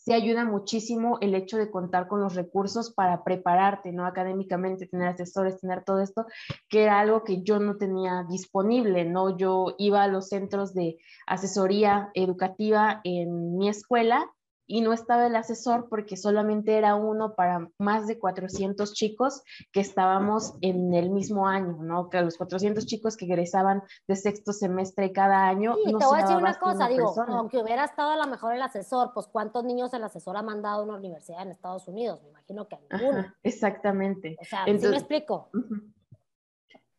[0.05, 4.05] sí ayuda muchísimo el hecho de contar con los recursos para prepararte, ¿no?
[4.05, 6.27] Académicamente, tener asesores, tener todo esto,
[6.69, 9.35] que era algo que yo no tenía disponible, ¿no?
[9.35, 14.29] Yo iba a los centros de asesoría educativa en mi escuela
[14.67, 19.79] y no estaba el asesor porque solamente era uno para más de 400 chicos que
[19.79, 22.09] estábamos en el mismo año, ¿no?
[22.09, 25.75] Que los 400 chicos que egresaban de sexto semestre cada año.
[25.75, 28.61] Sí, te voy a decir una cosa, digo, aunque hubiera estado a lo mejor el
[28.61, 32.21] asesor, pues ¿cuántos niños el asesor ha mandado a una universidad en Estados Unidos?
[32.23, 33.25] Me imagino que ninguno.
[33.43, 34.37] exactamente.
[34.41, 35.49] O sea, Entonces, ¿sí me explico?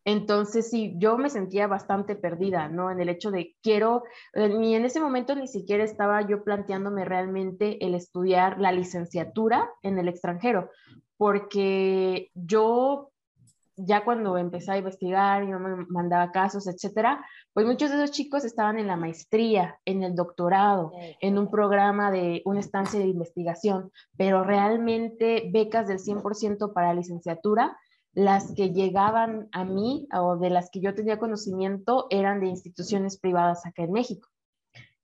[0.07, 2.89] Entonces, sí, yo me sentía bastante perdida, ¿no?
[2.89, 7.85] En el hecho de quiero, ni en ese momento ni siquiera estaba yo planteándome realmente
[7.85, 10.69] el estudiar la licenciatura en el extranjero,
[11.17, 13.11] porque yo
[13.75, 18.45] ya cuando empecé a investigar, yo me mandaba casos, etcétera, pues muchos de esos chicos
[18.45, 23.91] estaban en la maestría, en el doctorado, en un programa de una estancia de investigación,
[24.15, 27.77] pero realmente becas del 100% para licenciatura
[28.17, 33.19] las que llegaban a mí o de las que yo tenía conocimiento eran de instituciones
[33.19, 34.27] privadas acá en México.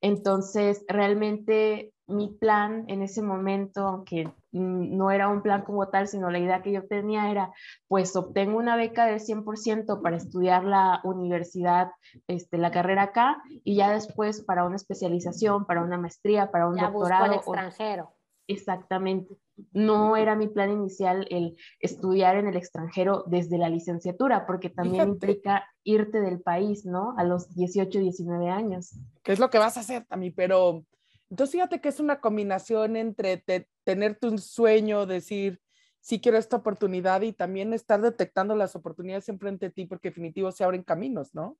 [0.01, 6.31] Entonces, realmente mi plan en ese momento, aunque no era un plan como tal, sino
[6.31, 7.53] la idea que yo tenía era,
[7.87, 11.91] pues obtengo una beca del 100% para estudiar la universidad,
[12.25, 16.77] este, la carrera acá, y ya después para una especialización, para una maestría, para un
[16.77, 17.31] doctorado.
[17.35, 18.11] extranjero.
[18.47, 19.37] Exactamente.
[19.71, 25.09] No era mi plan inicial el estudiar en el extranjero desde la licenciatura, porque también
[25.09, 27.13] implica irte del país, ¿no?
[27.17, 28.95] A los 18, 19 años.
[29.23, 30.33] ¿Qué es lo que vas a hacer, también?
[30.35, 30.85] Pero
[31.29, 35.61] entonces fíjate que es una combinación entre te, tenerte un sueño, decir,
[35.99, 40.51] sí quiero esta oportunidad y también estar detectando las oportunidades enfrente de ti, porque definitivo
[40.51, 41.57] se abren caminos, ¿no?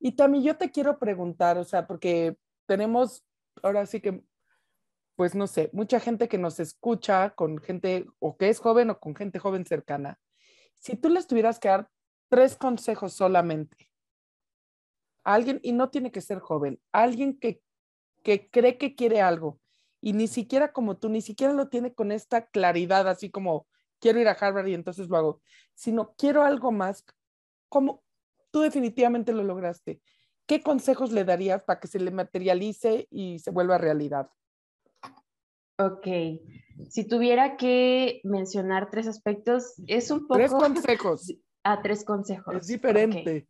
[0.00, 3.24] Y también yo te quiero preguntar, o sea, porque tenemos
[3.62, 4.24] ahora sí que
[5.16, 8.98] pues no sé, mucha gente que nos escucha con gente o que es joven o
[8.98, 10.18] con gente joven cercana,
[10.74, 11.88] si tú les tuvieras que dar
[12.28, 13.90] tres consejos solamente
[15.24, 17.60] alguien, y no tiene que ser joven, alguien que,
[18.22, 19.58] que cree que quiere algo
[20.00, 23.66] y ni siquiera como tú, ni siquiera lo tiene con esta claridad, así como
[24.00, 25.42] quiero ir a Harvard y entonces lo hago,
[25.74, 27.04] sino quiero algo más,
[27.70, 28.04] como
[28.50, 30.02] tú definitivamente lo lograste.
[30.46, 34.28] ¿Qué consejos le darías para que se le materialice y se vuelva realidad?
[35.78, 36.06] Ok,
[36.88, 40.34] si tuviera que mencionar tres aspectos, es un poco...
[40.34, 41.34] Tres consejos.
[41.66, 42.56] A tres consejos.
[42.56, 43.48] Es diferente.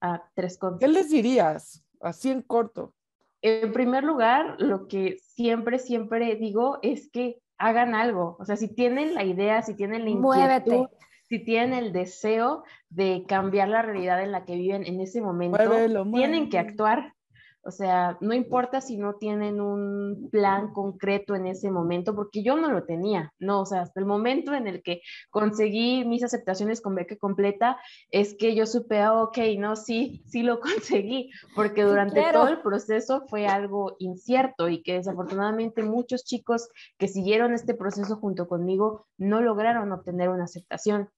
[0.00, 0.80] A tres consejos.
[0.80, 1.84] ¿Qué les dirías?
[2.00, 2.94] Así en corto.
[3.42, 8.36] En primer lugar, lo que siempre, siempre digo es que hagan algo.
[8.40, 10.88] O sea, si tienen la idea, si tienen la inquietud,
[11.28, 15.70] si tienen el deseo de cambiar la realidad en la que viven en ese momento,
[16.12, 17.14] tienen que actuar.
[17.62, 22.56] O sea, no importa si no tienen un plan concreto en ese momento, porque yo
[22.56, 26.80] no lo tenía, no, o sea, hasta el momento en el que conseguí mis aceptaciones
[26.80, 27.78] con beca completa,
[28.10, 32.62] es que yo supe, ah, ok, no, sí, sí lo conseguí, porque durante todo el
[32.62, 39.06] proceso fue algo incierto y que desafortunadamente muchos chicos que siguieron este proceso junto conmigo
[39.18, 41.10] no lograron obtener una aceptación.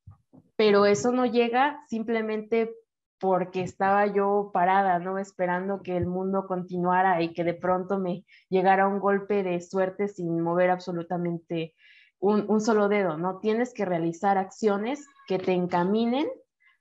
[0.57, 2.75] Pero eso no llega simplemente
[3.21, 5.19] porque estaba yo parada, ¿no?
[5.19, 10.09] Esperando que el mundo continuara y que de pronto me llegara un golpe de suerte
[10.09, 11.75] sin mover absolutamente
[12.19, 13.39] un, solo dedo, ¿no?
[13.39, 16.29] Tienes que realizar acciones que te encaminen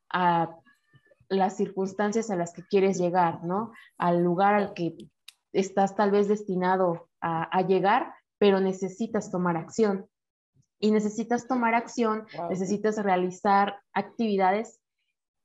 [0.09, 0.55] a
[1.27, 3.71] las circunstancias a las que quieres llegar, ¿no?
[3.97, 4.95] Al lugar al que
[5.53, 10.07] estás tal vez destinado a, llegar, pero necesitas tomar acción.
[10.81, 14.78] Y necesitas tomar acción, necesitas realizar actividades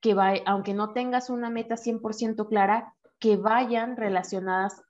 [0.05, 0.15] que
[0.45, 4.83] aunque no tengas una meta 100% clara, que vayan relacionadas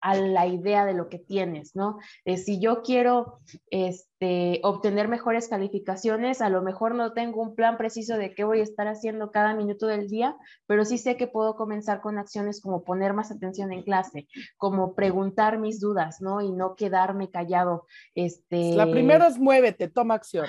[0.00, 1.98] a la idea de lo que tienes, ¿no?
[2.24, 7.76] Eh, si yo quiero este, obtener mejores calificaciones, a lo mejor no tengo un plan
[7.76, 10.34] preciso de qué voy a estar haciendo cada minuto del día,
[10.66, 14.26] pero sí sé que puedo comenzar con acciones como poner más atención en clase,
[14.56, 16.40] como preguntar mis dudas, ¿no?
[16.40, 17.86] Y no quedarme callado.
[18.14, 18.72] Este...
[18.74, 20.46] La primera es muévete, toma acción.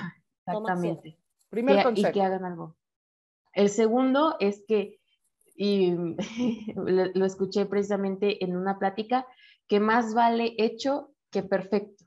[0.47, 1.17] Exactamente.
[1.49, 2.08] Primer consejo.
[2.08, 2.77] Y que hagan algo.
[3.54, 5.00] El segundo es que,
[5.56, 5.94] y
[6.76, 9.26] lo escuché precisamente en una plática,
[9.68, 12.06] que más vale hecho que perfecto.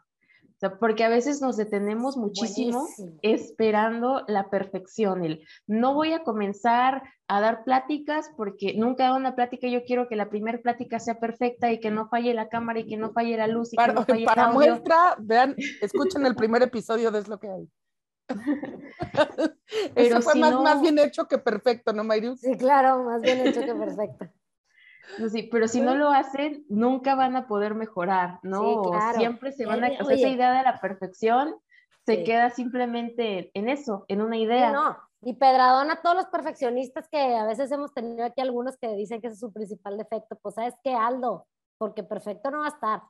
[0.54, 2.86] O sea, porque a veces nos detenemos muchísimo
[3.22, 5.24] esperando la perfección.
[5.24, 9.66] El, no voy a comenzar a dar pláticas porque nunca hago una plática.
[9.66, 12.86] Yo quiero que la primera plática sea perfecta y que no falle la cámara y
[12.86, 13.72] que no falle la luz.
[13.72, 17.38] Y para, que no falle para muestra, vean, escuchen el primer episodio de Es lo
[17.38, 17.68] que hay.
[19.94, 22.40] Pero Eso fue más, más, bien hecho que perfecto, ¿no, Mayrius?
[22.40, 24.28] Sí, claro, más bien hecho que perfecto.
[25.30, 28.82] sí, pero si no lo hacen, nunca van a poder mejorar, ¿no?
[29.16, 29.88] Siempre se van a...
[30.02, 31.56] O esa idea de la perfección
[32.06, 34.70] se queda simplemente en eso, en una idea.
[34.72, 38.94] no, y pedradón a todos los perfeccionistas que a veces hemos tenido aquí algunos que
[38.94, 40.36] dicen que ese es su principal defecto.
[40.36, 41.46] Pues, ¿sabes qué, Aldo?
[41.78, 43.02] Porque perfecto no va a estar.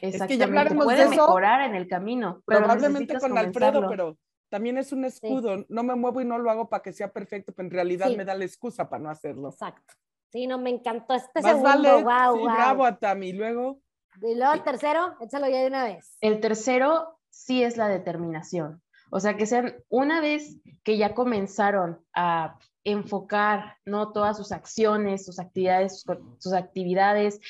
[0.00, 2.42] Exactamente, es puede mejorar en el camino.
[2.44, 5.64] Probablemente con Alfredo, pero también es un escudo.
[5.68, 8.24] No me muevo y no lo hago para que sea perfecto, pero en realidad me
[8.24, 9.50] da la excusa para no hacerlo.
[9.50, 9.94] Exacto.
[10.30, 12.02] Sí, no, me encantó este segundo.
[12.02, 13.32] wow, sí, bravo a Tami.
[13.32, 13.80] Luego.
[14.20, 16.16] Y luego el tercero, échalo ya de una vez.
[16.20, 18.82] El tercero sí es la determinación.
[19.10, 25.24] O sea, que sean una vez que ya comenzaron a enfocar no todas sus acciones,
[25.24, 26.04] sus actividades,
[26.38, 27.40] sus actividades,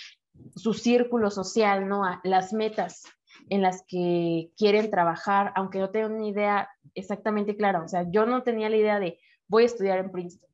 [0.55, 3.03] su círculo social, no las metas
[3.49, 7.83] en las que quieren trabajar, aunque no tengan una idea exactamente clara.
[7.83, 10.49] O sea, yo no tenía la idea de voy a estudiar en Princeton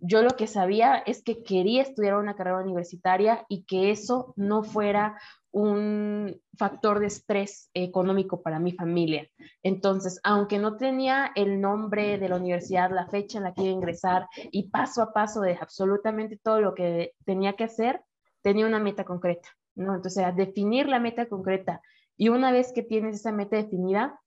[0.00, 4.62] yo lo que sabía es que quería estudiar una carrera universitaria y que eso no
[4.62, 5.18] fuera
[5.52, 9.28] un factor de estrés económico para mi familia.
[9.62, 13.70] Entonces, aunque no tenía el nombre de la universidad, la fecha en la que iba
[13.70, 18.02] a ingresar y paso a paso de absolutamente todo lo que tenía que hacer,
[18.46, 19.96] tenía una meta concreta, ¿no?
[19.96, 21.82] Entonces, a definir la meta concreta.
[22.16, 24.20] Y una vez que tienes esa meta definida,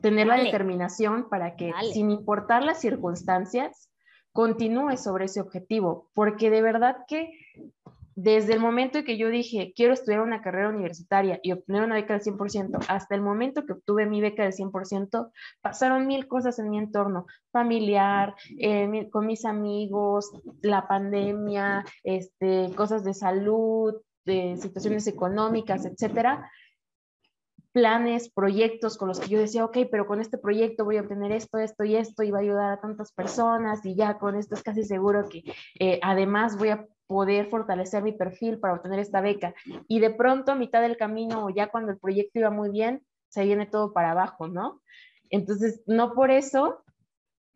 [0.00, 3.90] tener la determinación para que, sin importar las circunstancias,
[4.32, 7.28] continúe sobre ese objetivo, porque de verdad que
[8.14, 11.94] desde el momento en que yo dije, quiero estudiar una carrera universitaria y obtener una
[11.94, 16.58] beca del 100%, hasta el momento que obtuve mi beca del 100%, pasaron mil cosas
[16.58, 23.94] en mi entorno familiar, eh, con mis amigos, la pandemia, este, cosas de salud,
[24.24, 26.50] de situaciones económicas, etcétera,
[27.72, 31.32] planes, proyectos con los que yo decía, ok, pero con este proyecto voy a obtener
[31.32, 34.54] esto, esto y esto y va a ayudar a tantas personas y ya con esto
[34.54, 35.42] es casi seguro que
[35.80, 39.54] eh, además voy a poder fortalecer mi perfil para obtener esta beca.
[39.86, 43.04] Y de pronto a mitad del camino o ya cuando el proyecto iba muy bien,
[43.28, 44.80] se viene todo para abajo, ¿no?
[45.28, 46.82] Entonces, no por eso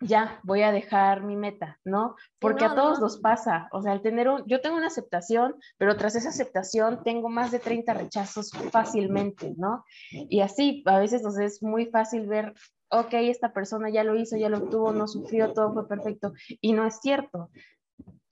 [0.01, 2.17] ya voy a dejar mi meta, ¿no?
[2.39, 5.97] Porque a todos nos pasa, o sea, al tener un, yo tengo una aceptación, pero
[5.97, 9.85] tras esa aceptación tengo más de 30 rechazos fácilmente, ¿no?
[10.11, 12.53] Y así, a veces nos es muy fácil ver,
[12.91, 16.75] ok, esta persona ya lo hizo, ya lo tuvo, no sufrió, todo fue perfecto, y
[16.75, 17.51] no es cierto.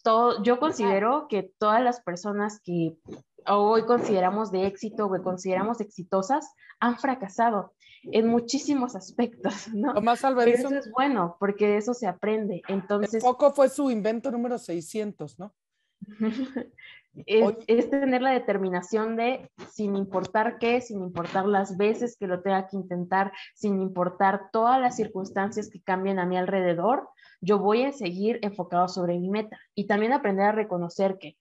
[0.04, 2.96] Todo, yo considero que todas las personas que
[3.46, 9.94] hoy consideramos de éxito o que consideramos exitosas han fracasado en muchísimos aspectos, ¿no?
[9.94, 12.62] Tomás Pero eso es bueno, porque de eso se aprende.
[12.68, 13.24] Entonces...
[13.24, 15.54] Poco fue su invento número 600, ¿no?
[17.26, 22.42] es, es, tener la determinación de, sin importar qué, sin importar las veces que lo
[22.42, 27.08] tenga que intentar, sin importar todas las circunstancias que cambien a mi alrededor,
[27.44, 31.36] yo voy a seguir enfocado sobre mi meta y también aprender a reconocer que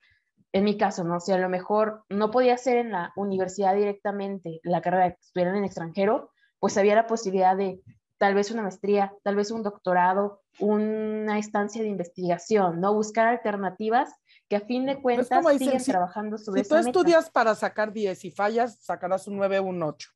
[0.52, 1.20] en mi caso, ¿no?
[1.20, 5.56] Si a lo mejor no podía ser en la universidad directamente la carrera que estuvieran
[5.56, 7.82] en extranjero, pues había la posibilidad de
[8.20, 12.94] tal vez una maestría, tal vez un doctorado, una instancia de investigación, ¿no?
[12.94, 14.14] Buscar alternativas
[14.48, 18.26] que a fin de pues, cuentas siguen trabajando sobre Si tú estudias para sacar 10
[18.26, 20.10] y fallas, sacarás un 9 o un 8.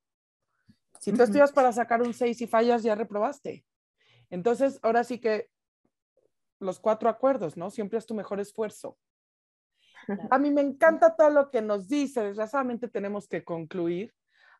[0.99, 3.65] Si tú estudias para sacar un 6 y fallas, ya reprobaste.
[4.29, 5.49] Entonces, ahora sí que
[6.59, 7.69] los cuatro acuerdos, ¿no?
[7.69, 8.97] Siempre es tu mejor esfuerzo.
[10.29, 12.23] A mí me encanta todo lo que nos dice.
[12.23, 14.13] Desgraciadamente tenemos que concluir.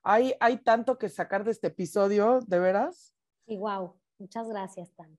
[0.04, 3.14] Hay, hay tanto que sacar de este episodio, ¿de veras?
[3.46, 3.96] Sí, wow.
[4.20, 5.18] Muchas gracias, Tami.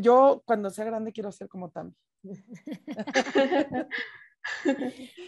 [0.00, 1.94] yo cuando sea grande quiero ser como Tami.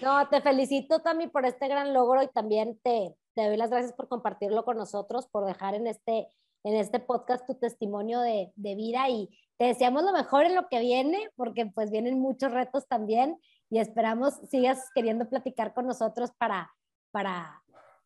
[0.03, 3.93] no, te felicito, Tami, por este gran logro y también te, te doy las gracias
[3.93, 6.27] por compartirlo con nosotros, por dejar en este,
[6.65, 9.29] en este podcast tu testimonio de, de vida y
[9.61, 13.79] te deseamos lo mejor en lo que viene, porque pues vienen muchos retos también y
[13.79, 16.73] esperamos sigas queriendo platicar con nosotros para,
[17.11, 17.63] para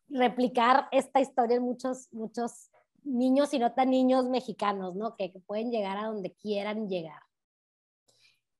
[0.09, 2.71] replicar esta historia en muchos, muchos
[3.05, 5.15] niños y no tan niños mexicanos, ¿no?
[5.15, 7.21] Que, que pueden llegar a donde quieran llegar.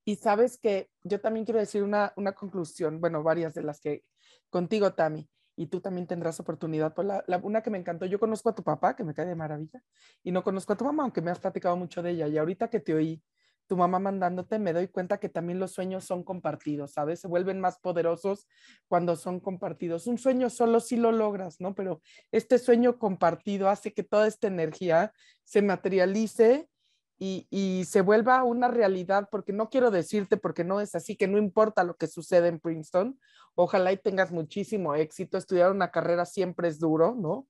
[0.06, 4.06] Y sabes que yo también quiero decir una, una conclusión, bueno, varias de las que
[4.50, 6.94] contigo, Tami, y tú también tendrás oportunidad.
[6.94, 9.36] Pues la, una que me encantó, yo conozco a tu papá, que me cae de
[9.36, 9.82] maravilla,
[10.24, 12.28] y no conozco a tu mamá, aunque me has platicado mucho de ella.
[12.28, 13.24] Y ahorita que te oí
[13.68, 17.20] tu mamá mandándote, me doy cuenta que también los sueños son compartidos, ¿sabes?
[17.20, 18.48] Se vuelven más poderosos
[18.88, 20.08] cuando son compartidos.
[20.08, 21.74] Un sueño solo sí lo logras, ¿no?
[21.74, 22.02] Pero
[22.32, 26.70] este sueño compartido hace que toda esta energía se materialice
[27.18, 31.30] y, y, se vuelva una realidad, porque no quiero decirte, porque no es así, que
[31.30, 33.18] no importa lo que sucede en Princeton,
[33.56, 37.48] ojalá y tengas muchísimo éxito, estudiar una carrera siempre es duro, ¿no?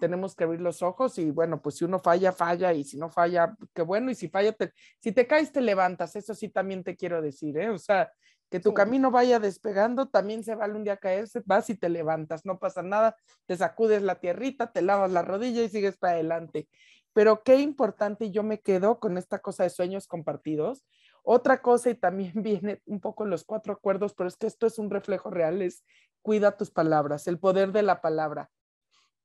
[0.00, 3.10] Tenemos que abrir los ojos y bueno, pues si uno falla, falla y si no
[3.10, 6.84] falla, qué bueno, y si falla, te, si te caes, te levantas, eso sí también
[6.84, 7.70] te quiero decir, ¿eh?
[7.70, 8.10] O sea,
[8.50, 12.46] que tu camino vaya despegando, también se vale un día caerse, vas y te levantas,
[12.46, 16.68] no pasa nada, te sacudes la tierrita, te lavas la rodilla y sigues para adelante.
[17.12, 20.86] Pero qué importante, yo me quedo con esta cosa de sueños compartidos.
[21.30, 24.66] Otra cosa, y también viene un poco en los cuatro acuerdos, pero es que esto
[24.66, 25.84] es un reflejo real, es
[26.22, 28.50] cuida tus palabras, el poder de la palabra.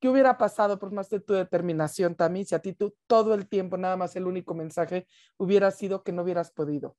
[0.00, 3.48] ¿Qué hubiera pasado por más de tu determinación, Tami, si a ti tú todo el
[3.48, 5.06] tiempo, nada más el único mensaje
[5.38, 6.94] hubiera sido que no hubieras podido?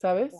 [0.00, 0.34] ¿Sabes?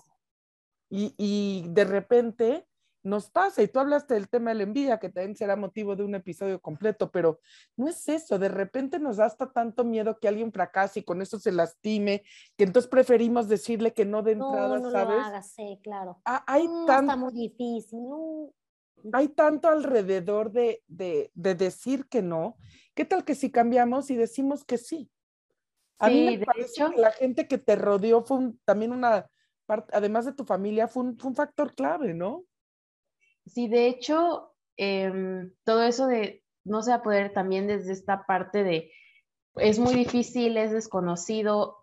[0.89, 2.67] Y, y de repente
[3.03, 6.05] nos pasa, y tú hablaste del tema de la envidia, que también será motivo de
[6.05, 7.41] un episodio completo, pero
[7.77, 11.23] no es eso, de repente nos da hasta tanto miedo que alguien fracase y con
[11.23, 12.23] eso se lastime,
[12.57, 15.17] que entonces preferimos decirle que no de entrada, no, no ¿sabes?
[15.17, 16.21] Lo hagas, sí, claro.
[16.25, 18.53] Ah, hay no, tanto, está muy difícil, no.
[19.13, 22.57] Hay tanto alrededor de, de, de, decir que no.
[22.95, 25.11] ¿Qué tal que si cambiamos y decimos que sí?
[25.99, 28.93] A sí, mí me parece hecho, que la gente que te rodeó fue un, también
[28.93, 29.27] una
[29.65, 32.45] parte, además de tu familia, fue un, fue un factor clave, ¿no?
[33.47, 38.27] Sí, de hecho, eh, todo eso de no se va a poder también desde esta
[38.27, 38.93] parte de
[39.57, 41.79] es muy difícil, es desconocido,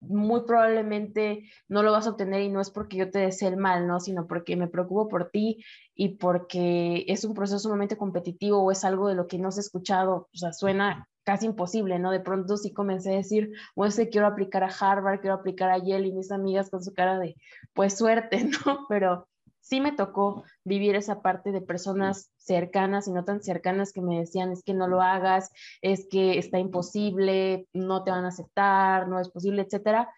[0.00, 3.56] muy probablemente no lo vas a obtener y no es porque yo te desee el
[3.56, 4.00] mal, ¿no?
[4.00, 5.64] Sino porque me preocupo por ti
[5.94, 9.60] y porque es un proceso sumamente competitivo o es algo de lo que no se
[9.60, 12.10] ha escuchado, o sea, suena casi imposible, ¿no?
[12.10, 15.78] De pronto sí comencé a decir, o ese quiero aplicar a Harvard, quiero aplicar a
[15.78, 17.36] Yale y mis amigas con su cara de,
[17.72, 18.86] pues suerte, ¿no?
[18.88, 19.26] Pero
[19.64, 24.18] sí me tocó vivir esa parte de personas cercanas y no tan cercanas que me
[24.18, 25.50] decían, es que no lo hagas,
[25.80, 30.12] es que está imposible, no te van a aceptar, no es posible, etcétera.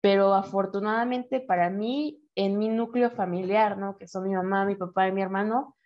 [0.00, 3.96] Pero afortunadamente para mí, en mi núcleo familiar, ¿no?
[3.96, 5.76] Que son mi mamá, mi papá y mi hermano,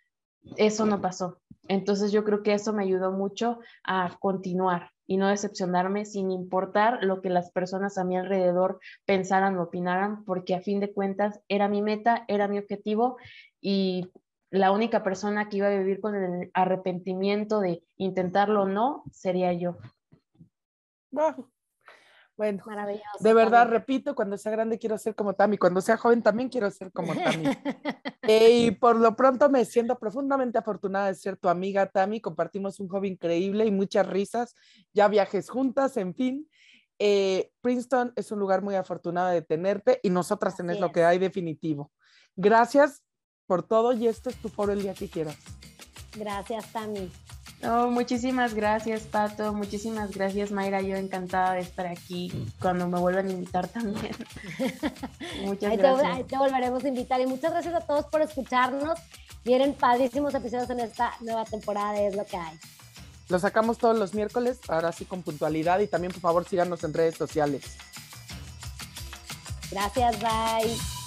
[0.57, 1.39] eso no pasó.
[1.67, 7.03] Entonces yo creo que eso me ayudó mucho a continuar y no decepcionarme sin importar
[7.03, 11.41] lo que las personas a mi alrededor pensaran o opinaran, porque a fin de cuentas
[11.47, 13.17] era mi meta, era mi objetivo
[13.59, 14.11] y
[14.49, 19.51] la única persona que iba a vivir con el arrepentimiento de intentarlo o no sería
[19.53, 19.77] yo.
[21.11, 21.49] Wow.
[22.43, 22.61] Bueno,
[23.21, 23.79] de verdad, también.
[23.79, 27.15] repito, cuando sea grande quiero ser como Tami, cuando sea joven también quiero ser como
[27.15, 27.45] Tami.
[28.23, 32.81] eh, y por lo pronto me siento profundamente afortunada de ser tu amiga Tami, compartimos
[32.81, 34.55] un hobby increíble y muchas risas,
[34.93, 36.49] ya viajes juntas, en fin.
[36.99, 41.19] Eh, Princeton es un lugar muy afortunado de tenerte y nosotras tenés lo que hay
[41.19, 41.93] definitivo.
[42.35, 43.03] Gracias
[43.47, 45.37] por todo y este es tu foro el día que quieras.
[46.15, 47.11] Gracias, Tami.
[47.65, 49.53] Oh, muchísimas gracias, Pato.
[49.53, 50.81] Muchísimas gracias, Mayra.
[50.81, 54.13] Yo encantada de estar aquí cuando me vuelvan a invitar también.
[55.45, 56.01] muchas ahí gracias.
[56.01, 57.21] Te, ahí te volveremos a invitar.
[57.21, 58.99] Y muchas gracias a todos por escucharnos.
[59.45, 62.59] Vienen padrísimos episodios en esta nueva temporada de Es lo que hay.
[63.29, 65.79] Lo sacamos todos los miércoles, ahora sí con puntualidad.
[65.79, 67.63] Y también, por favor, síganos en redes sociales.
[69.71, 71.02] Gracias, bye.